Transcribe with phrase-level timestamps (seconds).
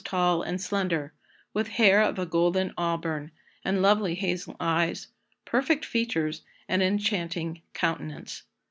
[0.03, 1.13] tall and slender,
[1.53, 3.29] with hair of a golden auburn,
[3.63, 5.07] and lovely hazel eyes,
[5.45, 8.41] perfect features, and an enchanting countenance."